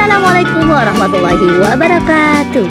Assalamualaikum 0.00 0.64
warahmatullahi 0.64 1.48
wabarakatuh. 1.60 2.66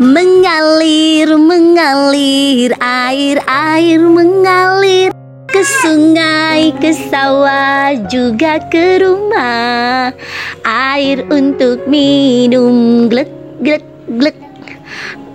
Mengalir, 0.00 1.28
mengalir, 1.36 2.72
air, 2.80 3.36
air 3.44 4.00
mengalir 4.00 5.12
Ke 5.44 5.60
sungai, 5.60 6.72
ke 6.80 6.96
sawah, 7.12 7.92
juga 8.08 8.64
ke 8.72 9.04
rumah. 9.04 10.16
Air 10.64 11.28
untuk 11.28 11.84
minum, 11.84 13.12
glek, 13.12 13.28
glek, 13.60 13.84
glek. 14.08 14.40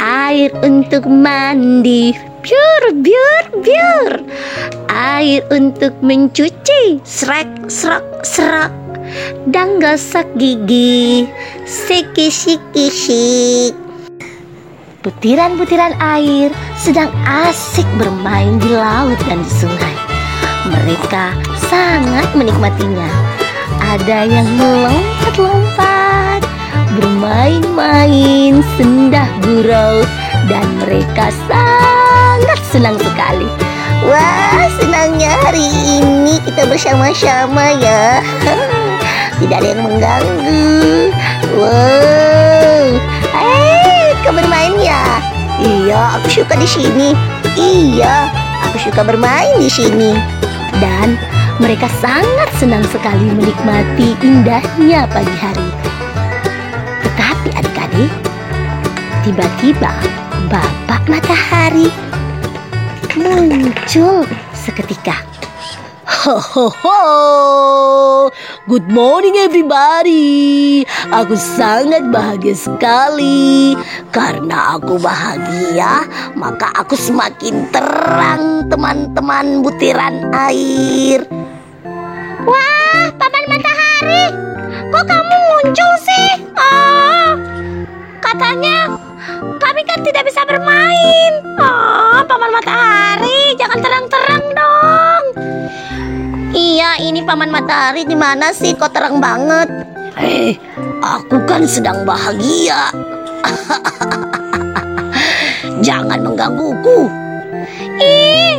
Air 0.02 0.50
untuk 0.66 1.06
mandi, 1.06 2.18
biur, 2.42 2.84
biur, 3.06 3.46
biur 3.62 4.14
Air 4.90 5.46
untuk 5.54 5.94
mencuci, 6.02 7.06
serak, 7.06 7.70
serak, 7.70 8.26
serak 8.26 8.87
dan 9.50 9.80
gosok 9.80 10.28
gigi. 10.40 11.28
Siki 11.68 12.32
siki 12.32 12.88
sik 12.88 13.74
Butiran-butiran 15.04 15.96
air 16.04 16.52
sedang 16.76 17.08
asik 17.24 17.88
bermain 17.96 18.60
di 18.60 18.72
laut 18.76 19.16
dan 19.24 19.40
di 19.40 19.52
sungai. 19.56 19.96
Mereka 20.68 21.32
sangat 21.72 22.28
menikmatinya. 22.36 23.08
Ada 23.78 24.28
yang 24.28 24.48
melompat-lompat 24.58 26.44
Bermain-main 26.98 28.60
sendah 28.76 29.30
gurau 29.46 30.02
Dan 30.50 30.66
mereka 30.84 31.32
sangat 31.48 32.60
senang 32.68 33.00
sekali. 33.00 33.48
Wah 34.08 34.68
senangnya 34.82 35.32
hari 35.46 35.68
ini 36.04 36.40
kita 36.44 36.68
bersama-sama 36.68 37.76
ya 37.80 38.20
tidak 39.38 39.58
ada 39.62 39.68
yang 39.74 39.82
mengganggu. 39.86 40.66
Wow, 41.58 42.86
eh, 43.38 44.08
kau 44.26 44.34
bermain 44.34 44.74
ya? 44.82 45.22
Iya, 45.58 46.02
aku 46.22 46.28
suka 46.42 46.54
di 46.58 46.68
sini. 46.70 47.10
Iya, 47.58 48.30
aku 48.70 48.78
suka 48.82 49.02
bermain 49.02 49.58
di 49.58 49.70
sini. 49.70 50.14
Dan 50.78 51.18
mereka 51.58 51.90
sangat 51.98 52.50
senang 52.62 52.86
sekali 52.90 53.34
menikmati 53.34 54.14
indahnya 54.22 55.10
pagi 55.10 55.36
hari. 55.42 55.70
Tetapi 57.02 57.50
adik-adik, 57.58 58.12
tiba-tiba 59.26 59.94
bapak 60.50 61.02
matahari 61.10 61.90
muncul 63.18 64.22
seketika. 64.54 65.37
Ho 66.28 66.44
ho 66.44 66.68
ho. 66.68 67.00
Good 68.68 68.92
morning 68.92 69.40
everybody. 69.40 70.84
Aku 71.08 71.40
sangat 71.40 72.04
bahagia 72.12 72.52
sekali 72.52 73.72
karena 74.12 74.76
aku 74.76 75.00
bahagia, 75.00 76.04
maka 76.36 76.68
aku 76.76 77.00
semakin 77.00 77.72
terang 77.72 78.68
teman-teman 78.68 79.64
butiran 79.64 80.28
air. 80.36 81.24
Wah, 82.44 83.08
paman 83.16 83.44
matahari, 83.48 84.28
kok 84.92 85.08
kamu 85.08 85.36
muncul 85.48 85.92
sih? 86.04 86.47
Ini 96.98 97.22
paman 97.22 97.54
matahari 97.54 98.10
di 98.10 98.18
mana 98.18 98.50
sih? 98.50 98.74
Kok 98.74 98.90
terang 98.90 99.22
banget? 99.22 99.70
Eh, 100.18 100.58
aku 100.98 101.38
kan 101.46 101.62
sedang 101.70 102.02
bahagia. 102.02 102.90
Jangan 105.86 106.26
menggangguku. 106.26 107.06
Ih, 108.02 108.58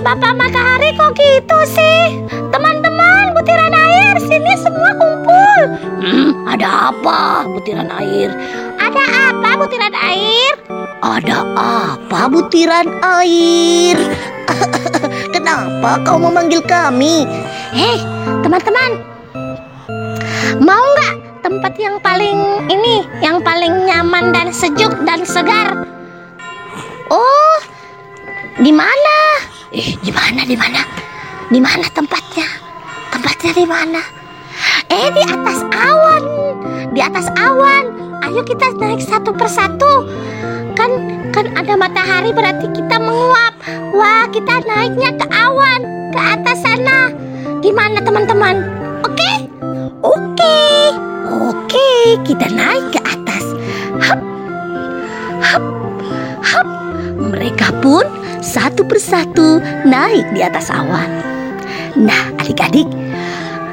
Bapak 0.00 0.40
matahari 0.40 0.96
kok 0.96 1.12
gitu 1.20 1.58
sih? 1.68 2.24
Teman-teman, 2.48 3.36
butiran 3.36 3.76
air 3.76 4.16
sini 4.24 4.52
semua 4.56 4.96
kumpul. 4.96 5.60
Hmm, 6.00 6.48
ada 6.48 6.96
apa, 6.96 7.44
butiran 7.44 7.92
air? 7.92 8.32
Ada 8.80 9.04
apa 9.32 9.50
butiran 9.60 9.92
air? 9.92 10.52
Ada 11.04 11.38
apa, 11.60 12.20
butiran 12.32 12.88
air? 13.04 13.96
Kenapa 15.34 16.00
kau 16.04 16.18
memanggil 16.18 16.60
kami? 16.64 17.26
Hei, 17.72 17.98
teman-teman. 18.44 18.90
Mau 20.62 20.82
nggak 20.82 21.14
tempat 21.44 21.72
yang 21.76 21.96
paling 22.00 22.68
ini, 22.70 23.04
yang 23.20 23.42
paling 23.42 23.84
nyaman 23.84 24.32
dan 24.32 24.48
sejuk 24.54 24.92
dan 25.04 25.26
segar? 25.26 25.84
Oh, 27.12 27.56
di 28.62 28.72
mana? 28.72 29.16
Eh, 29.74 29.98
di 30.00 30.12
mana, 30.14 30.46
di 30.46 30.56
mana? 30.56 30.80
Di 31.50 31.60
mana 31.60 31.86
tempatnya? 31.90 32.46
Tempatnya 33.10 33.52
di 33.52 33.66
mana? 33.66 34.00
Eh, 34.88 35.08
di 35.10 35.22
atas 35.26 35.58
awan. 35.74 36.22
Di 36.94 37.00
atas 37.02 37.26
awan. 37.34 37.84
Ayo 38.24 38.40
kita 38.46 38.72
naik 38.78 39.02
satu 39.02 39.34
persatu. 39.34 40.08
Kan 40.84 41.00
kan 41.32 41.46
ada 41.56 41.80
matahari 41.80 42.28
berarti 42.36 42.68
kita 42.76 43.00
menguap. 43.00 43.56
Wah, 43.96 44.28
kita 44.28 44.60
naiknya 44.68 45.16
ke 45.16 45.24
awan, 45.32 45.80
ke 46.12 46.20
atas 46.20 46.60
sana. 46.60 47.08
Gimana 47.64 48.04
teman-teman? 48.04 48.60
Oke? 49.00 49.48
Oke. 50.04 50.60
Oke, 51.24 52.20
kita 52.28 52.52
naik 52.52 52.84
ke 52.92 53.00
atas. 53.00 53.44
Hap. 53.96 54.20
Hap. 55.40 55.64
Hap. 56.44 56.68
Mereka 57.16 57.80
pun 57.80 58.04
satu 58.44 58.84
persatu 58.84 59.64
naik 59.88 60.36
di 60.36 60.44
atas 60.44 60.68
awan. 60.68 61.08
Nah, 61.96 62.28
adik-adik, 62.36 62.92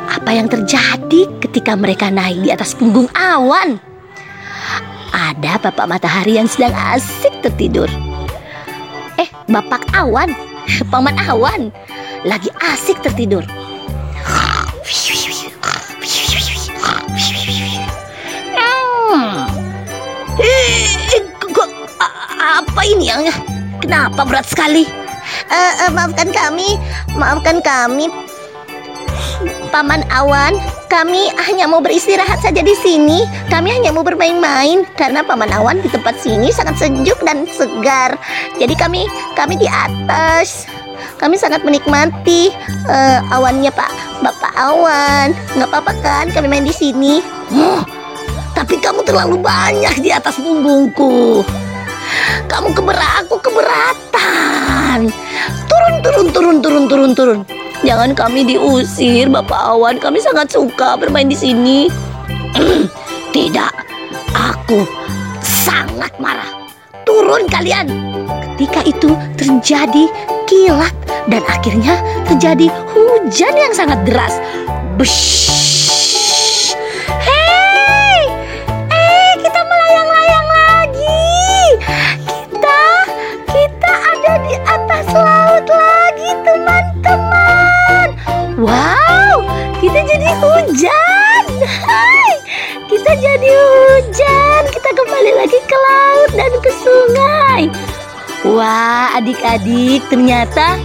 apa 0.07 0.31
yang 0.31 0.47
terjadi 0.47 1.27
ketika 1.43 1.75
mereka 1.75 2.07
naik 2.07 2.39
di 2.39 2.55
atas 2.55 2.71
punggung 2.71 3.11
awan? 3.11 3.90
Ada 5.11 5.59
bapak 5.59 5.85
matahari 5.87 6.39
yang 6.39 6.47
sedang 6.47 6.71
asik 6.71 7.31
tertidur. 7.43 7.87
Eh, 9.19 9.27
bapak 9.51 9.83
awan, 9.91 10.31
paman 10.91 11.15
awan, 11.27 11.69
lagi 12.23 12.47
asik 12.63 12.99
tertidur. 13.03 13.43
Hmm. 19.11 19.43
Eh, 20.39 21.19
apa 22.39 22.81
ini 22.87 23.11
yang 23.11 23.27
kenapa 23.83 24.23
berat 24.23 24.47
sekali? 24.47 24.87
Eh, 25.51 25.73
eh, 25.83 25.91
maafkan 25.91 26.31
kami, 26.31 26.79
maafkan 27.19 27.59
kami, 27.59 28.07
Paman 29.71 30.05
Awan. 30.13 30.80
Kami 30.91 31.31
hanya 31.47 31.71
mau 31.71 31.79
beristirahat 31.79 32.43
saja 32.43 32.59
di 32.59 32.75
sini. 32.75 33.23
Kami 33.47 33.71
hanya 33.71 33.95
mau 33.95 34.03
bermain-main 34.03 34.83
karena 34.99 35.23
Paman 35.23 35.47
Awan 35.55 35.79
di 35.79 35.87
tempat 35.87 36.19
sini 36.19 36.51
sangat 36.51 36.83
sejuk 36.83 37.15
dan 37.23 37.47
segar. 37.47 38.19
Jadi 38.59 38.75
kami 38.75 39.07
kami 39.31 39.55
di 39.55 39.71
atas. 39.71 40.67
Kami 41.15 41.39
sangat 41.39 41.63
menikmati 41.63 42.51
eh, 42.91 43.19
awannya 43.31 43.71
Pak 43.71 44.19
Bapak 44.19 44.51
Awan. 44.59 45.31
Nggak 45.55 45.71
apa-apa 45.71 45.91
kan 46.03 46.25
kami 46.35 46.51
main 46.51 46.67
di 46.67 46.75
sini? 46.75 47.23
Oh, 47.55 47.87
tapi 48.51 48.75
kamu 48.75 49.07
terlalu 49.07 49.39
banyak 49.39 49.95
di 50.03 50.11
atas 50.11 50.43
punggungku. 50.43 51.39
Kamu 52.51 52.75
keberat, 52.75 53.31
aku 53.31 53.39
keberatan. 53.39 55.07
Turun, 55.71 55.95
turun, 56.03 56.27
turun, 56.35 56.57
turun, 56.59 56.83
turun, 56.91 57.11
turun. 57.15 57.60
Jangan 57.81 58.13
kami 58.13 58.45
diusir, 58.45 59.25
Bapak 59.25 59.73
Awan. 59.73 59.97
Kami 59.97 60.21
sangat 60.21 60.53
suka 60.53 60.93
bermain 61.01 61.25
di 61.25 61.33
sini. 61.33 61.89
Tidak, 63.35 63.73
aku 64.37 64.85
sangat 65.41 66.13
marah. 66.21 66.47
Turun 67.01 67.49
kalian. 67.49 67.89
Ketika 68.53 68.85
itu 68.85 69.17
terjadi 69.33 70.05
kilat 70.45 70.93
dan 71.25 71.41
akhirnya 71.49 71.97
terjadi 72.29 72.69
hujan 72.93 73.53
yang 73.57 73.73
sangat 73.73 73.97
deras. 74.05 74.37
Besh. 75.01 75.80
Hujan. 90.61 91.43
Hai, 91.65 92.33
kita 92.85 93.11
jadi 93.17 93.49
hujan. 93.49 94.61
Kita 94.69 94.89
kembali 94.93 95.31
lagi 95.33 95.59
ke 95.65 95.77
laut 95.77 96.31
dan 96.37 96.53
ke 96.61 96.71
sungai. 96.85 97.61
Wah, 98.45 99.17
adik-adik, 99.17 100.05
ternyata 100.09 100.77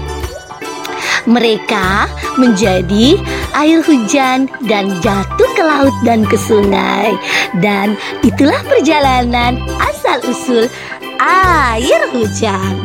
Mereka 1.26 2.06
menjadi 2.38 3.18
air 3.50 3.82
hujan 3.82 4.46
dan 4.70 4.94
jatuh 5.02 5.50
ke 5.58 5.62
laut 5.66 5.90
dan 6.06 6.22
ke 6.22 6.38
sungai. 6.38 7.18
Dan 7.58 7.98
itulah 8.22 8.62
perjalanan 8.62 9.58
asal-usul 9.82 10.70
air 11.18 12.00
hujan. 12.14 12.78